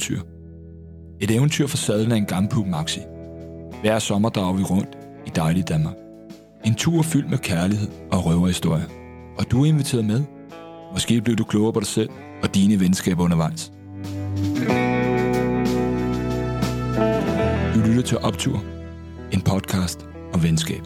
[0.00, 0.20] eventyr.
[1.20, 3.00] Et eventyr for sadlen af en gammel Maxi.
[3.80, 5.94] Hver sommer drager vi rundt i dejlige Danmark.
[6.64, 8.86] En tur fyldt med kærlighed og røverhistorie.
[9.38, 10.22] Og du er inviteret med.
[10.92, 12.10] Måske bliver du klogere på dig selv
[12.42, 13.72] og dine venskaber undervejs.
[17.74, 18.64] Du lytter til Optur,
[19.32, 20.82] en podcast om venskab.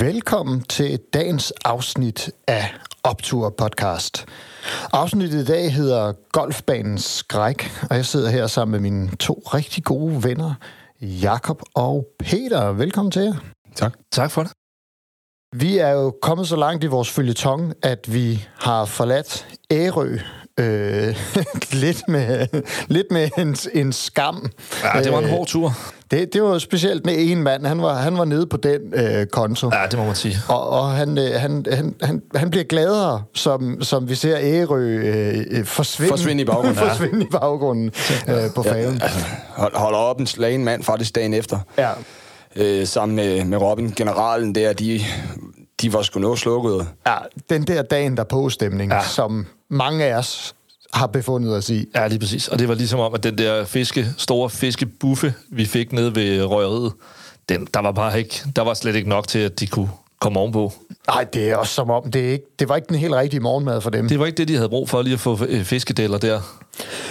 [0.00, 4.26] Velkommen til dagens afsnit af Optur podcast.
[4.92, 9.84] Afsnittet i dag hedder Golfbanens skræk, og jeg sidder her sammen med mine to rigtig
[9.84, 10.54] gode venner,
[11.00, 12.72] Jakob og Peter.
[12.72, 13.34] Velkommen til jer.
[13.74, 13.92] Tak.
[14.12, 14.52] Tak for det.
[15.54, 20.18] Vi er jo kommet så langt i vores følgetong, at vi har forladt Ærø
[20.60, 21.16] øh,
[21.82, 22.46] lidt med,
[22.88, 24.50] lidt med en, en skam.
[24.94, 25.72] Ja, det var en Øh, hård tur.
[26.10, 27.66] Det, det var specielt med en mand.
[27.66, 29.70] Han var, han var nede på den øh, konto.
[29.72, 30.36] Ja, det må man sige.
[30.48, 34.80] Og, og han, øh, han, han, han, han bliver gladere, som, som vi ser Ærø
[34.80, 36.90] øh, øh, forsvinde, Forsvinde i baggrunden, ja.
[36.90, 37.90] forsvinde i baggrunden
[38.28, 39.02] øh, på faven.
[39.02, 41.58] Altså, hold, holder op en slagen mand faktisk dagen efter.
[41.78, 41.90] Ja.
[42.56, 45.00] Øh, sammen med, med Robin, generalen der, de,
[45.82, 46.86] de var sgu noget slukket.
[47.06, 47.14] ja,
[47.50, 48.96] den der dagen der på stemning, ja.
[48.96, 49.02] Ja.
[49.04, 50.54] som mange af os
[50.94, 51.86] har befundet os i.
[51.94, 52.48] Ja, lige præcis.
[52.48, 56.44] Og det var ligesom om, at den der fiske, store fiskebuffe, vi fik nede ved
[56.44, 56.92] røgeriet,
[57.48, 60.40] den, der var bare ikke, der var slet ikke nok til, at de kunne komme
[60.40, 60.72] ovenpå.
[61.08, 63.40] Nej, det er også som om, det, er ikke, det var ikke den helt rigtige
[63.40, 64.08] morgenmad for dem.
[64.08, 66.40] Det var ikke det, de havde brug for lige at få øh, fiskedeller der.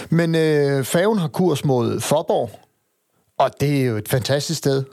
[0.09, 2.59] Men øh, faven har kurs mod Forborg,
[3.39, 4.83] og det er jo et fantastisk sted.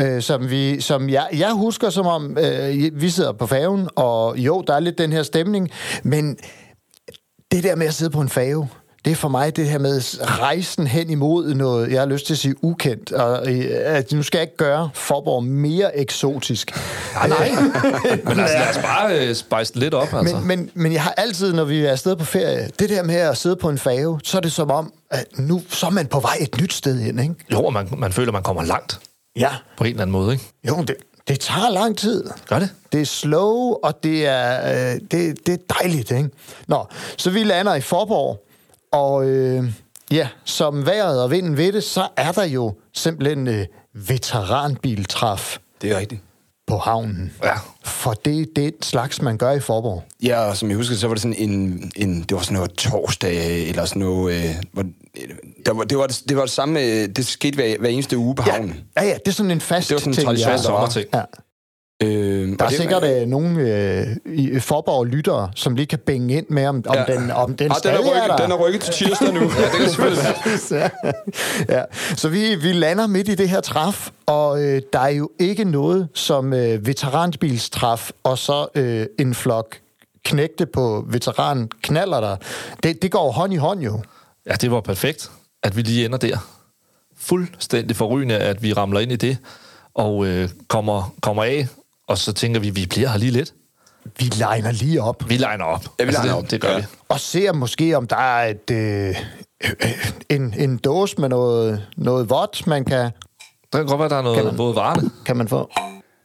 [0.00, 4.38] Øh, som vi, som jeg, jeg husker som om, øh, vi sidder på faven, og
[4.38, 5.70] jo, der er lidt den her stemning,
[6.02, 6.38] men
[7.54, 8.68] det der med at sidde på en fave,
[9.04, 10.00] det er for mig det her med
[10.40, 14.22] rejsen hen imod noget, jeg har lyst til at sige ukendt, og øh, at nu
[14.22, 16.70] skal jeg ikke gøre Forborg mere eksotisk.
[17.22, 17.50] Ja, nej.
[18.24, 20.36] Men altså, lad os bare øh, spice lidt op, altså.
[20.36, 23.14] Men, men, men jeg har altid, når vi er afsted på ferie, det der med
[23.14, 26.06] at sidde på en fave, så er det som om, at nu så er man
[26.06, 27.34] på vej et nyt sted hen, ikke?
[27.52, 29.00] Jo, og man, man føler, man kommer langt
[29.36, 29.50] Ja.
[29.76, 30.44] på en eller anden måde, ikke?
[30.68, 30.96] Jo, det,
[31.28, 32.24] det tager lang tid.
[32.48, 32.70] Gør det?
[32.92, 36.30] Det er slow, og det er, øh, det, det er dejligt, ikke?
[36.66, 36.86] Nå,
[37.16, 38.46] så vi lander i Forborg,
[38.92, 39.64] og øh,
[40.10, 45.92] ja, som vejret og vinden ved det, så er der jo simpelthen øh, veteranbiltræf Det
[45.92, 46.20] er rigtigt.
[46.66, 47.32] På havnen.
[47.44, 47.52] Ja.
[47.84, 50.02] For det, det er et slags, man gør i Forborg.
[50.22, 52.72] Ja, og som jeg husker, så var det sådan en, en det var sådan noget
[52.72, 54.84] torsdag, eller sådan noget, øh, hvor,
[55.66, 58.18] der var, det, var det, det var det samme, øh, det skete hver, hver eneste
[58.18, 58.80] uge på Ja, havnen.
[58.96, 60.26] ja, ja, det er sådan en fast Det var sådan en ting.
[60.26, 60.56] tradition, ja.
[60.56, 60.78] der var.
[60.90, 61.06] Sommerting.
[61.14, 61.22] Ja.
[62.02, 62.08] Øh,
[62.58, 66.46] Der er det- sikkert øh, nogle øh, i Forborg lyttere, som lige kan bænge ind
[66.48, 67.04] med, om, om Ja.
[67.14, 68.36] den, om den Ah, den, stadig er rykket, er der.
[68.36, 69.40] den er rykket til tirsdag nu.
[69.40, 70.22] ja, det kan selvfølgelig
[70.70, 70.90] være.
[71.68, 71.76] ja.
[71.78, 71.82] ja.
[72.16, 75.64] Så vi, vi lander midt i det her træf, og øh, der er jo ikke
[75.64, 79.76] noget som øh, veteranbilstræf, og så øh, en flok
[80.24, 82.36] knægte på veteran knaller der.
[82.82, 84.00] Det, det går hånd i hånd jo.
[84.46, 85.30] Ja, det var perfekt,
[85.62, 86.38] at vi lige ender der.
[87.18, 89.38] Fuldstændig forrygende, at vi ramler ind i det,
[89.94, 91.66] og øh, kommer, kommer af,
[92.08, 93.54] og så tænker vi, vi bliver her lige lidt.
[94.18, 95.78] Vi legner lige op, Vi legner op.
[95.80, 96.50] Altså, Ja, vi liner det, op.
[96.50, 96.78] Det gør Ja.
[96.78, 96.84] vi.
[97.08, 99.16] og ser måske, om der er et, øh,
[99.64, 99.74] øh,
[100.30, 103.10] en, en dåse med noget, noget vådt, man kan,
[103.72, 105.10] Der kan godt være, der er Kan noget man- både varende.
[105.26, 105.70] kan man få.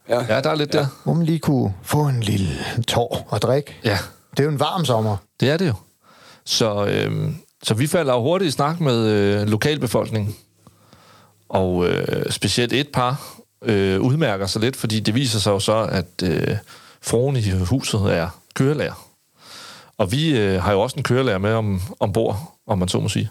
[0.10, 0.86] Ja, der er lidt der.
[1.04, 2.50] Hvor man lige kunne få en lille
[2.88, 3.76] tår og drikke.
[3.84, 3.98] Ja,
[4.32, 5.18] Det er jo en varm sommer.
[5.40, 5.74] det er det jo.
[6.46, 7.30] Så, øh,
[7.64, 10.36] så vi falder hurtigt i snak med øh, lokalbefolkningen.
[11.50, 13.22] Og øh, specielt et par
[13.66, 16.58] øh, udmærker sig lidt, fordi det viser sig jo så, at øh,
[17.02, 19.06] fruen i huset er kørelærer.
[19.98, 23.10] Og vi øh, har jo også en kørelærer med om, ombord, om man så må
[23.10, 23.30] sige.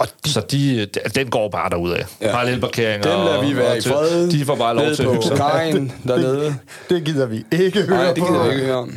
[0.00, 2.04] Og de, Så de, de- den går bare derudad.
[2.20, 2.30] Ja.
[2.32, 3.10] Parallelparkeringer.
[3.16, 4.30] Dem lader vi være og i fred.
[4.30, 5.36] De får bare lov til at hygge sig.
[5.36, 6.54] kajen dernede.
[6.90, 8.26] det gider vi ikke høre Nej, det på.
[8.26, 8.94] gider jeg ikke høre om.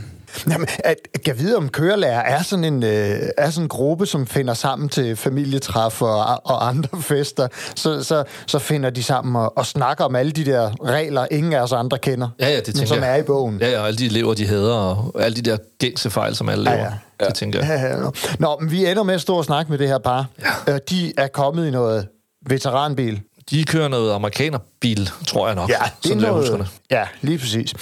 [0.50, 4.28] Jamen, at, kan vide, om kørelærer er sådan en, øh, er sådan en gruppe, som
[4.28, 9.58] finder sammen til familietræf og, og andre fester, så, så, så finder de sammen og,
[9.58, 12.78] og snakker om alle de der regler, ingen af os andre kender, Ja, ja, det
[12.78, 13.12] men som jeg.
[13.12, 13.58] er i bogen.
[13.62, 16.50] Ja, ja, og alle de elever, de hader, og alle de der gængse fejl, som
[16.50, 16.88] alle Ja, laver.
[16.90, 16.94] ja.
[17.22, 18.12] Ja, Det tænker jeg.
[18.40, 18.58] Nå.
[18.62, 20.26] Men vi ender med at stå og snakke med det her par.
[20.68, 20.74] Ja.
[20.74, 22.08] Øh, de er kommet i noget
[22.48, 23.22] veteranbil.
[23.50, 25.70] De kører noget amerikanerbil, tror jeg nok.
[25.70, 26.72] Ja, det er sådan jeg husker noget.
[26.90, 26.96] det.
[26.96, 27.74] Ja, lige præcis.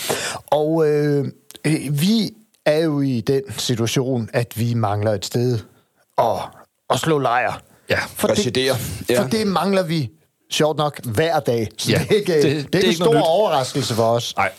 [0.51, 1.25] Og øh,
[1.91, 2.29] vi
[2.65, 5.59] er jo i den situation, at vi mangler et sted
[6.17, 6.25] at,
[6.89, 7.61] at slå lejr.
[7.89, 8.57] Ja, for det.
[8.57, 9.21] Ja.
[9.21, 10.09] for det mangler vi
[10.51, 11.67] sjovt nok hver dag.
[11.77, 13.21] Så Ja, det er ikke, det, det- det, er ikke en stor nyt.
[13.25, 14.35] overraskelse for os.
[14.37, 14.51] Nej.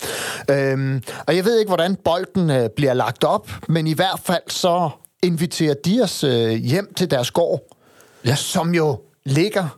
[0.51, 4.43] Øhm, og jeg ved ikke, hvordan bolden øh, bliver lagt op, men i hvert fald
[4.49, 4.91] så
[5.23, 7.61] inviterer de os øh, hjem til deres gård,
[8.25, 8.35] Ja.
[8.35, 9.77] som jo ligger...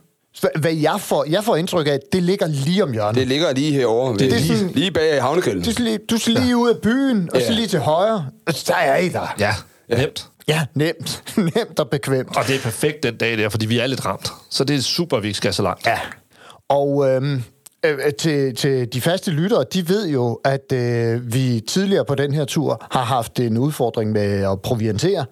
[0.55, 3.15] Hvad jeg får, jeg får indtryk af, at det ligger lige om hjørnet.
[3.19, 4.13] Det ligger lige herovre.
[4.17, 5.63] Det er er lige, sådan- lige bag havnekælden.
[5.63, 7.53] Du skal lige, du skal lige ud af byen, og så Ja.
[7.55, 8.25] lige til højre.
[8.47, 9.35] og Der er I der.
[9.39, 9.55] Ja,
[9.97, 10.27] nemt.
[10.47, 11.23] Ja, nemt.
[11.55, 12.37] nemt og bekvemt.
[12.37, 14.31] Og det er perfekt den dag der, fordi vi er lidt ramt.
[14.49, 15.85] Så det er super, at vi ikke skal så langt.
[15.87, 15.99] Ja.
[16.69, 17.43] Og øhm,
[17.85, 22.33] øh, til, til de faste lyttere, de ved jo, at øh, vi tidligere på den
[22.33, 25.25] her tur har haft en udfordring med at proviantere.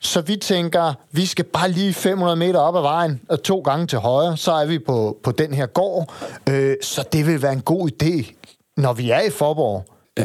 [0.00, 3.86] Så vi tænker, vi skal bare lige 500 meter op ad vejen, og to gange
[3.86, 6.14] til højre, så er vi på, på den her gård.
[6.48, 8.34] Øh, så det vil være en god idé,
[8.76, 9.84] når vi er i Forborg.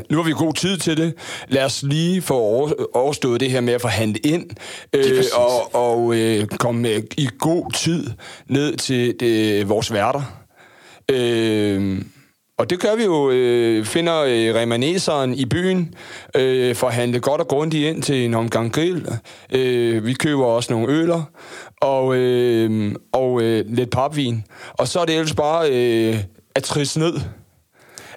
[0.09, 1.13] Nu har vi god tid til det.
[1.47, 4.49] Lad os lige få over, overstået det her med at få handlet ind,
[4.93, 8.09] øh, og, og øh, komme i god tid
[8.47, 10.21] ned til det, vores værter.
[11.11, 12.01] Øh,
[12.57, 15.93] og det gør vi jo, øh, finder øh, remaneseren i byen,
[16.35, 19.07] øh, for at handle godt og grundigt ind til en omgang grill.
[19.51, 21.23] Øh, vi køber også nogle øler,
[21.81, 24.43] og, øh, og øh, lidt papvin.
[24.73, 26.19] Og så er det ellers bare øh,
[26.55, 27.13] at trisse ned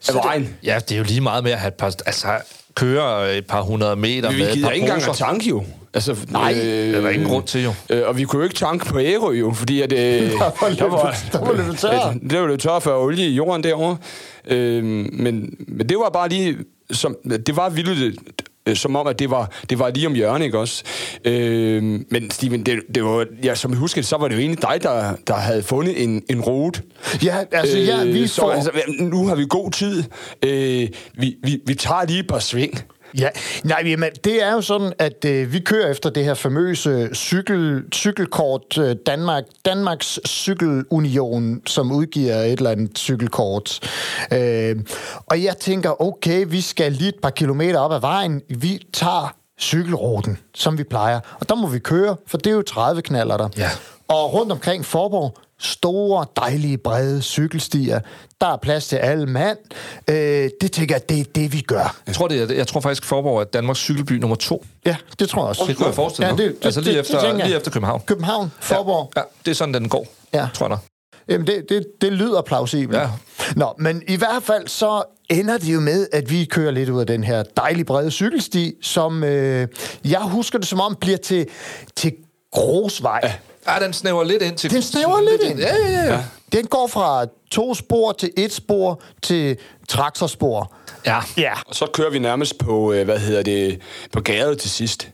[0.08, 0.56] af vejen.
[0.62, 2.28] Ja, det er jo lige meget med at have et par, altså,
[2.74, 5.64] køre et par hundrede meter Vi med et par ikke engang tanke jo.
[5.96, 7.72] Altså, Nej, det er der ingen grund til jo.
[7.90, 9.92] Øh, og vi kunne jo ikke tanke på Ærø jo, fordi at...
[9.92, 10.80] Øh, Der var lidt-
[11.32, 12.14] der var lidt tør.
[12.30, 13.96] Det var lidt tør for olie i jorden derovre.
[14.48, 16.56] Øh, men, men det var bare lige...
[16.90, 17.16] Som,
[17.46, 18.20] det var vildt
[18.66, 20.82] øh, som om, at det var, det var lige om hjørnet, ikke også?
[21.24, 24.62] Øh, men Steven, det, det var, ja, som jeg husker så var det jo egentlig
[24.62, 26.82] dig, der, der havde fundet en, en rute.
[27.24, 28.50] Ja, altså, ja, vi så, får...
[28.50, 30.04] altså, nu har vi god tid.
[30.44, 30.88] Øh,
[31.18, 32.82] vi, vi, vi tager lige et par sving.
[33.18, 33.28] Ja,
[33.64, 37.82] nej, jamen, det er jo sådan, at øh, vi kører efter det her famøse cykel,
[37.94, 43.80] cykelkort, øh, Danmark, Danmarks Cykelunion, som udgiver et eller andet cykelkort.
[44.32, 44.76] Øh,
[45.26, 48.42] og jeg tænker, okay, vi skal lige et par kilometer op ad vejen.
[48.48, 51.20] Vi tager cykelruten, som vi plejer.
[51.40, 53.48] Og der må vi køre, for det er jo 30 knaller der.
[53.56, 53.70] Ja.
[54.08, 58.00] Og rundt omkring Forborg, store, dejlige, brede cykelstier.
[58.40, 59.58] Der er plads til alle mand.
[60.10, 61.96] Øh, det tænker jeg, det er det, vi gør.
[62.06, 64.64] Jeg tror, det er, jeg tror faktisk, Forborg er Danmarks cykelby nummer to.
[64.86, 65.64] Ja, det tror jeg også.
[65.68, 66.52] Det kunne jeg forestille mig.
[66.62, 67.46] altså lige, efter, tænker jeg.
[67.46, 68.02] lige efter København.
[68.06, 69.12] København, Forborg.
[69.16, 70.48] Ja, det er sådan, den går, Ja.
[70.54, 70.78] tror jeg.
[71.28, 72.98] Jamen, det, det, det lyder plausibelt.
[72.98, 73.08] Ja.
[73.56, 77.00] Nå, men i hvert fald så ender det jo med, at vi kører lidt ud
[77.00, 79.68] af den her dejlige brede cykelsti, som øh,
[80.04, 81.46] jeg husker det som om bliver til,
[81.96, 82.12] til
[82.52, 83.20] grusvej.
[83.22, 83.32] Ja.
[83.68, 84.70] Ja, den snæver lidt ind til...
[84.70, 85.58] Den snæver lidt ind.
[85.58, 86.12] Ja, ja, ja.
[86.12, 86.24] ja.
[86.52, 89.56] Den går fra to spor til et spor til
[89.88, 90.72] traktorspor.
[91.06, 91.20] ja.
[91.36, 91.52] Ja.
[91.66, 93.80] Og så kører vi nærmest på, øh, hvad hedder det,
[94.12, 95.08] på gaden til sidst.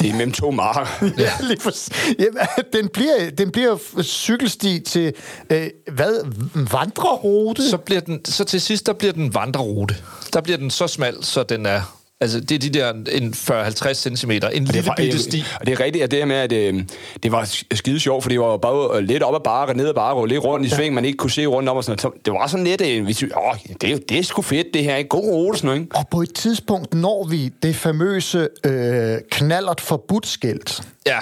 [0.00, 0.86] Det er mellem to marker.
[1.18, 1.72] Ja, lige for,
[2.18, 2.40] jamen,
[2.72, 5.12] den bliver, den bliver cykelsti til,
[5.50, 6.20] øh, hvad,
[6.54, 7.70] vandrerute?
[7.70, 9.96] Så, bliver den, så til sidst, der bliver den vandrerute.
[10.32, 11.96] Der bliver den så smal, så den er...
[12.20, 15.44] Altså, det er de der en 40-50 cm, en Det lille bitte sti.
[15.60, 16.82] og det er rigtigt, at det her med, at øh,
[17.22, 19.94] det var skide sjovt, for det var bare øh, lidt op ad bakke, ned ad
[19.94, 22.24] bakke, og lidt rundt i sving, man ikke kunne se rundt om og sådan noget.
[22.24, 24.84] Det var sådan lidt, øh, vi synes, åh, det, er det er sgu fedt, det
[24.84, 25.96] her er en god rute, sådan noget, ikke?
[25.96, 30.82] Og på et tidspunkt når vi det famøse øh, knallert forbudt skilt.
[31.06, 31.18] Ja.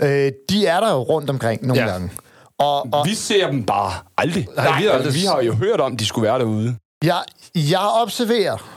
[0.00, 1.86] Øh, de er der jo rundt omkring nogle Ja.
[1.88, 1.92] ja.
[1.92, 2.10] gange.
[2.58, 4.48] Og, og Vi ser dem bare aldrig.
[4.56, 6.76] Nej, vi har altså, aldrig- vi har jo hørt om, at de skulle være derude.
[7.04, 7.22] jeg,
[7.54, 8.73] jeg observerer,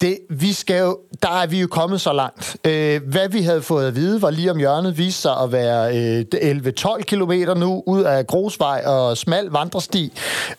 [0.00, 2.56] det, vi skal jo, der er vi jo kommet så langt.
[2.64, 5.98] Øh, hvad vi havde fået at vide, var lige om hjørnet, viste sig at være
[5.98, 10.12] øh, 11-12 kilometer nu ud af grusvej og smal vandresti.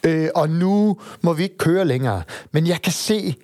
[0.04, 2.24] Øh, og nu må vi ikke køre længere.
[2.52, 3.36] Men jeg kan se,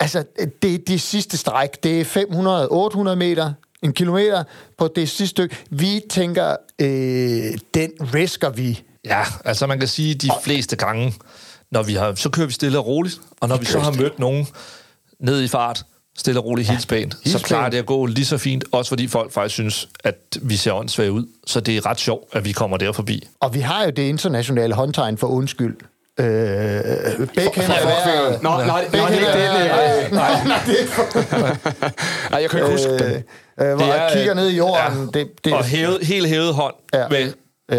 [0.00, 0.24] altså
[0.62, 1.82] det er det sidste stræk.
[1.82, 4.44] Det er 500-800 meter, en kilometer
[4.78, 5.56] på det sidste stykke.
[5.70, 8.82] Vi tænker, øh, den risker vi.
[9.04, 11.14] Ja, altså man kan sige, de fleste gange,
[11.70, 14.18] når vi har, så kører vi stille og roligt, og når vi så har mødt
[14.18, 14.46] nogen
[15.22, 15.82] ned i fart,
[16.18, 17.44] stille og roligt, ja, hilspænt, så hilspænt.
[17.46, 20.72] plejer det at gå lige så fint, også fordi folk faktisk synes, at vi ser
[20.72, 21.26] åndssvage ud.
[21.46, 23.28] Så det er ret sjovt, at vi kommer der forbi.
[23.40, 25.76] Og vi har jo det internationale håndtegn for undskyld.
[26.20, 28.42] Øh, begge hænder er...
[28.42, 30.06] Nå, nej, nej, det er ikke det.
[30.06, 31.02] øh, Nej, nej, for...
[32.40, 33.22] Jeg kan ikke huske Øh, det.
[33.60, 35.10] øh, hvor Det er, jeg kigger øh, ned i jorden.
[35.14, 35.18] ja.
[35.20, 37.08] Det, det, Og hævet, helt hævet hånd Ja.
[37.08, 37.32] med,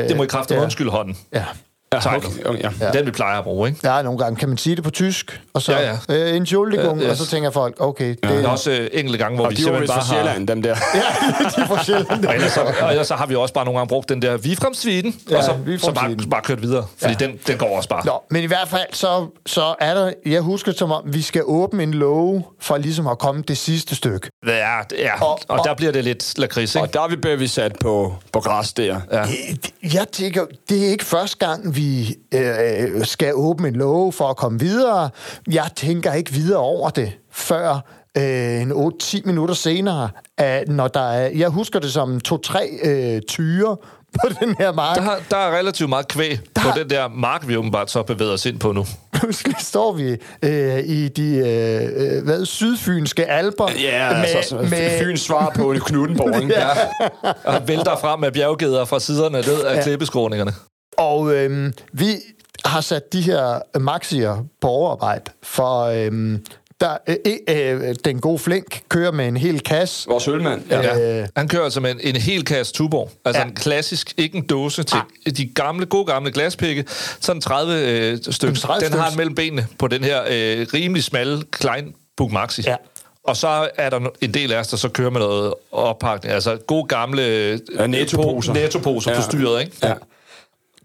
[0.09, 0.59] det må I kræfte ja.
[0.59, 0.63] ja.
[0.63, 1.17] undskylde hånden.
[1.33, 1.45] ja.
[1.93, 2.15] Ja, tak.
[2.17, 2.69] okay, okay, ja.
[2.81, 2.91] Ja.
[2.91, 3.79] Den vi plejer at bruge, ikke?
[3.93, 6.29] Ja, nogle gange kan man sige det på tysk, og så Ja, ja, ja.
[6.29, 7.29] Øh, Entschuldigung, Ja, og så yes.
[7.29, 9.99] tænker folk, okay, det Der er også øh, enkelte gange, hvor Og vi simpelthen bare
[9.99, 10.13] har...
[10.13, 10.75] Sjælland, dem der.
[11.55, 12.25] de er fra Sjælland.
[12.25, 14.37] Og ellers, så, og ellers så har vi også bare nogle gange brugt den der
[14.37, 17.25] vi frem Sweden, Ja, og så, vi så bare, bare kørt videre, fordi ja.
[17.25, 18.05] den, den går også bare.
[18.05, 21.41] Nå, men i hvert fald, så, så er der, jeg husker som om, vi skal
[21.45, 24.29] åbne en låge, for ligesom at komme det sidste stykke.
[24.47, 24.51] Ja,
[24.99, 25.21] ja.
[25.21, 26.83] Og- Og, og, der bliver det lidt lakrids, ikke?
[26.87, 28.99] Og der er vi sat på, på græs der.
[29.11, 29.21] Ja.
[29.21, 31.80] Øh, Jeg tænker, det er ikke første gang, vi
[32.33, 35.09] øh, skal åbne en låge for at komme videre.
[35.51, 37.85] Jeg tænker ikke videre over det, før
[38.17, 43.21] øh, en 8-10 minutter senere, at når der er, jeg husker det som to-tre øh,
[43.27, 43.77] tyre
[44.21, 44.97] på den her mark.
[44.97, 48.31] Der, der er relativt meget kvæg Der- på den der mark, vi åbenbart så bevæger
[48.33, 48.85] os ind på nu.
[49.19, 53.69] pludselig står vi øh, i de øh, øh, hvad, sydfynske alber.
[53.81, 54.99] Ja, med, altså, med...
[54.99, 56.53] Fyns svar på Knuttenborg, ikke?
[56.59, 56.69] ja.
[57.43, 59.83] Og vælter frem med bjerggeder fra siderne ned af ja.
[59.83, 60.51] klippeskråningerne.
[60.97, 62.15] Og øh, vi
[62.65, 66.39] har sat de her maxier på overarbejde, for øh,
[66.81, 67.17] der, øh,
[67.49, 70.09] øh, den gode Flink kører med en hel kasse.
[70.09, 70.61] Vores ølmand.
[70.69, 70.97] Ja.
[70.97, 71.25] ja.
[71.35, 73.11] Han kører altså med en, en hel kasse Tuborg.
[73.25, 73.47] Altså ja.
[73.47, 75.31] en klassisk, ikke en dåse til ah.
[75.37, 76.85] de gamle, gode gamle glaspikke.
[77.19, 78.55] Sådan 30 øh, stykker.
[78.55, 82.61] 30 den har han mellem benene på den her øh, rimelig smalle Klein Bug Maxi.
[82.61, 82.75] Ja.
[83.23, 86.33] Og så er der en del af os, der så kører med noget oppakning.
[86.33, 87.21] Altså gode gamle
[87.77, 89.17] ja, nettoposer, nettoposer ja.
[89.17, 89.77] på styret, ikke?
[89.83, 89.93] Ja.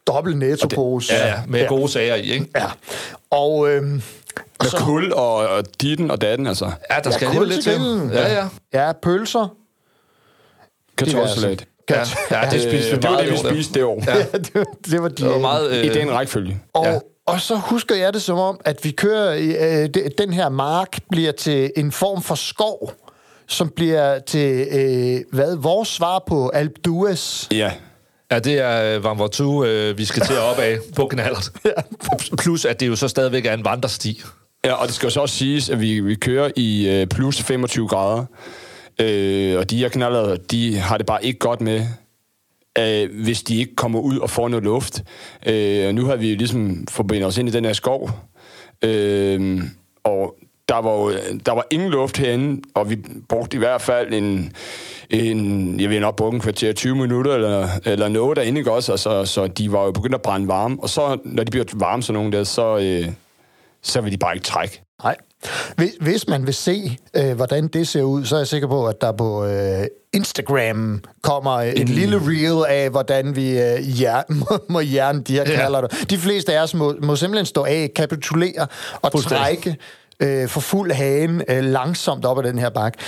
[0.06, 1.14] Dobbelt nettopose.
[1.14, 1.66] Ja, ja, med ja.
[1.66, 2.46] gode sager i, ikke?
[2.56, 2.66] Ja.
[3.30, 3.70] Og...
[3.70, 6.70] Øh, med så, kul og, og ditten og datten, altså.
[6.90, 8.10] Ja, der skal ja, lidt til.
[8.12, 8.48] Ja, ja.
[8.72, 9.56] Ja, pølser.
[10.98, 11.66] Kartoffelsalat.
[11.90, 14.02] Ja, ja, det spiste vi Det var det, vi spiste det år.
[14.06, 14.18] Ja.
[14.38, 16.60] det, var, det var, de, det var meget, øh, I den rækkefølge.
[16.72, 16.98] Og, ja.
[17.26, 19.36] og så husker jeg det som om, at vi kører...
[19.84, 22.92] Øh, den her mark bliver til en form for skov,
[23.46, 27.48] som bliver til, øh, hvad, vores svar på Alp d'Huez.
[27.50, 27.72] Ja.
[28.30, 31.50] Ja, det er Van Vortu, øh, vi skal til op af på knallert.
[32.42, 34.22] Plus, at det jo så stadigvæk er en vandresti.
[34.64, 37.42] Ja, og det skal jo så også siges, at vi, vi kører i øh, plus
[37.42, 38.24] 25 grader.
[39.00, 41.86] Øh, og de her knaller, de har det bare ikke godt med,
[42.78, 45.02] øh, hvis de ikke kommer ud og får noget luft.
[45.46, 48.10] Øh, og nu har vi ligesom forbindet os ind i den her skov.
[48.84, 49.62] Øh,
[50.04, 50.35] og
[50.76, 51.12] der var, jo,
[51.46, 54.52] der var ingen luft herinde, og vi brugte i hvert fald en,
[55.10, 58.92] en jeg vil nok bruge en kvarter 20 minutter eller, eller noget derinde, ikke også?
[58.92, 62.02] Altså, så de var jo begyndt at brænde varme, og så, når de bliver varme,
[62.02, 63.12] sådan nogle der, så, øh,
[63.82, 64.82] så vil de bare ikke trække.
[65.02, 65.16] Nej.
[66.00, 69.00] Hvis man vil se, øh, hvordan det ser ud, så er jeg sikker på, at
[69.00, 71.94] der på øh, Instagram kommer en mm.
[71.94, 76.10] lille reel af, hvordan vi øh, jern, må, må jern de her kalder det.
[76.10, 78.66] De fleste af os må, må simpelthen stå af, kapitulere
[79.02, 79.76] og trække
[80.20, 82.98] øh, for fuld hane øh, langsomt op ad den her bakke.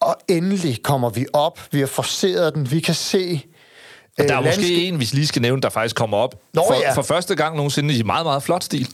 [0.00, 1.60] Og endelig kommer vi op.
[1.70, 2.70] Vi har forceret den.
[2.70, 3.40] Vi kan se...
[4.20, 6.34] Øh, der er landsk- måske en, hvis lige skal nævne, der faktisk kommer op.
[6.54, 6.92] Nå, for, ja.
[6.92, 8.88] for første gang nogensinde i meget, meget flot stil.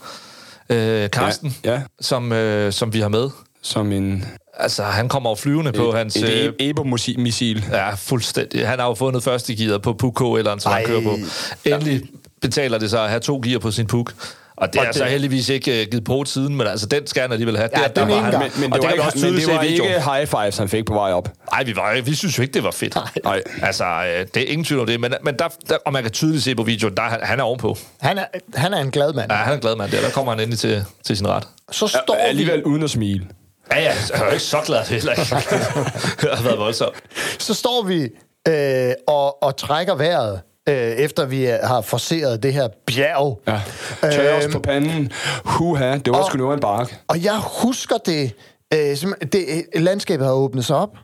[0.71, 1.81] Øh, Karsten, ja, ja.
[2.01, 3.31] Som, øh, som vi har med.
[3.63, 4.25] Som en...
[4.55, 6.17] Altså, han kommer jo flyvende på hans...
[6.17, 7.65] Et øh, Ebo-missil.
[7.71, 8.69] Ja, fuldstændig.
[8.69, 11.17] Han har jo fundet første gear på Puko, eller en, som han kører på.
[11.65, 12.03] Endelig
[12.41, 14.13] betaler det sig at have to gear på sin Puk.
[14.61, 14.99] Og det og er det...
[14.99, 17.69] så heldigvis ikke uh, givet på siden, men altså, den skal han alligevel have.
[17.77, 20.27] Ja, det, den var han, men, men, det, var, ikke, men det var ikke high
[20.27, 21.29] fives, han fik på vej op.
[21.53, 22.97] Nej, vi, var, vi synes jo ikke, det var fedt.
[23.25, 23.43] Nej.
[23.63, 26.13] Altså, uh, det er ingen tvivl om det, men, men der, der, og man kan
[26.13, 27.77] tydeligt se på videoen, der, han er ovenpå.
[28.01, 28.25] Han er,
[28.55, 29.33] han er en glad mand.
[29.33, 31.45] Ja, han er en glad mand, der, der kommer han endelig til, til sin ret.
[31.71, 32.65] Så står ja, alligevel vi...
[32.65, 33.27] uden at smile.
[33.73, 35.23] Ja, ja, jeg er ikke så glad heller ikke.
[36.21, 36.95] det har været voldsomt.
[37.39, 38.09] Så står vi
[38.49, 40.41] øh, og, og trækker vejret
[40.71, 43.41] øh, efter vi har forseret det her bjerg.
[43.49, 43.61] Ja.
[44.03, 45.13] Tør os øhm, på panden.
[45.45, 47.01] Huha, det var og, sgu nu en bark.
[47.09, 48.33] Og jeg husker det,
[48.75, 50.97] øh, som, det landskabet har åbnet sig op,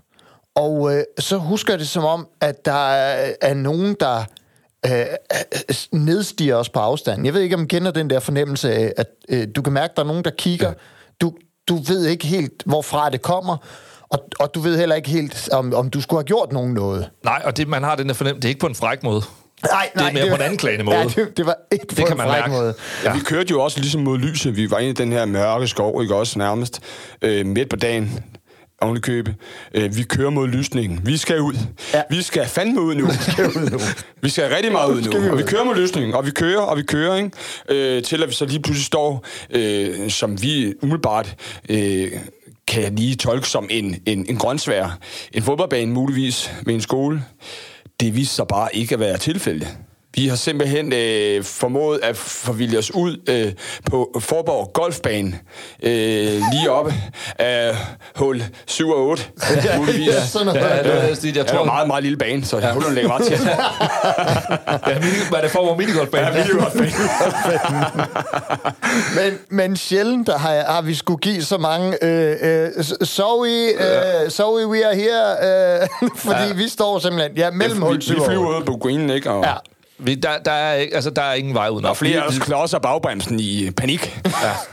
[0.54, 4.25] og øh, så husker jeg det som om, at der er, er nogen, der
[4.87, 5.06] øh,
[5.92, 7.25] nedstiger os på afstand.
[7.25, 9.90] Jeg ved ikke, om du kender den der fornemmelse af, at øh, du kan mærke,
[9.90, 10.68] at der er nogen, der kigger.
[10.68, 10.75] Ja.
[11.20, 11.32] Du,
[11.68, 13.56] du ved ikke helt, hvorfra det kommer,
[14.08, 17.11] og, og du ved heller ikke helt, om, om du skulle have gjort nogen noget.
[17.25, 19.23] Nej, og det, man har den der fornemmelse, det er ikke på en fræk måde.
[19.62, 20.96] Nej, nej, det er mere det på en anklagende måde.
[20.96, 22.50] Ja, det, det var ikke det på kan en man mærke.
[22.52, 22.75] måde.
[23.04, 23.14] Ja.
[23.14, 24.56] Vi kørte jo også ligesom mod lyset.
[24.56, 26.80] Vi var inde i den her mørke skov, ikke også nærmest
[27.22, 28.25] øh, midt på dagen
[28.80, 29.34] oven købe.
[29.75, 31.00] Øh, vi kører mod lysningen.
[31.04, 31.54] Vi skal ud.
[31.94, 32.02] Ja.
[32.10, 33.06] Vi skal fandme ud nu.
[33.06, 33.78] vi skal ud nu.
[34.22, 35.30] vi skal rigtig meget ud nu.
[35.32, 37.30] Og vi kører mod lysningen, og vi kører, og vi kører, ikke?
[37.68, 41.34] Øh, til at vi så lige pludselig står, øh, som vi umiddelbart
[41.68, 42.10] øh,
[42.68, 44.98] kan jeg lige tolke som en, en, en grøntsvær.
[45.32, 47.22] En fodboldbane muligvis med en skole.
[48.00, 49.78] Det viste sig bare ikke at være tilfældet.
[50.16, 53.52] Vi har simpelthen øh, formået at forvilde os ud øh,
[53.90, 55.38] på Forborg Golfbane,
[55.82, 56.94] øh, lige oppe
[57.38, 57.76] af
[58.14, 59.25] hul 7 og 8,
[59.76, 60.06] muligvis.
[60.06, 60.61] ja, sådan noget.
[60.61, 62.73] Ja, det, var, jeg, jeg tror, det var meget, meget lille bane, så ja.
[62.73, 63.40] hullerne ligger meget tæt.
[64.87, 64.99] ja,
[65.30, 66.26] var det Forborg minigolfbane?
[66.26, 66.92] Ja, minigolfbane.
[69.30, 74.30] men, men sjældent har, jeg, har vi skulle give så mange øh, øh, sorry, øh,
[74.30, 75.88] sorry we are here, øh,
[76.26, 76.52] fordi ja.
[76.52, 79.30] vi står simpelthen ja, mellem ja, hul 7 Vi flyver ud på green, ikke?
[79.30, 79.54] Og, ja.
[79.98, 81.90] Vi, der, der, er, altså, der er ingen vej udenom.
[81.90, 84.20] Og flere af os klodser bagbremsen i panik.
[84.24, 84.30] Ja.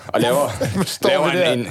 [0.07, 0.49] Og laver,
[1.09, 1.67] laver en, en,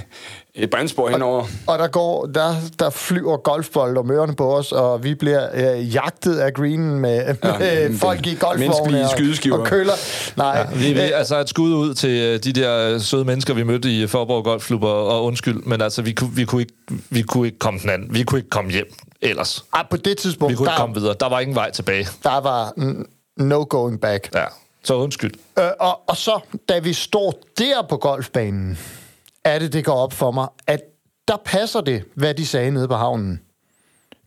[0.55, 1.41] et brandspor henover.
[1.41, 5.49] Og, og der, går, der, der flyver golfbold om ørerne på os, og vi bliver
[5.55, 9.93] øh, jagtet af greenen med, ja, med folk i golfvogne og, og køler.
[10.37, 10.59] Nej.
[10.59, 13.91] Ja, vi, vi, altså et skud ud til øh, de der søde mennesker, vi mødte
[13.91, 16.75] i Forborg Golfklub, og, og undskyld, men altså, vi, kunne, vi, kunne ikke,
[17.11, 18.15] vi kunne ikke komme den anden.
[18.15, 19.65] Vi kunne ikke komme hjem ellers.
[19.73, 20.53] Ah, på det tidspunkt...
[20.53, 21.15] Vi kunne der, ikke komme videre.
[21.21, 22.09] Der var ingen vej tilbage.
[22.23, 22.73] Der var
[23.37, 24.35] no going back.
[24.35, 24.45] Ja.
[24.85, 25.33] Så undskyld.
[25.59, 28.79] Øh, og, og så, da vi står der på golfbanen,
[29.45, 30.81] er det, det går op for mig, at
[31.29, 33.41] der passer det, hvad de sagde nede på havnen.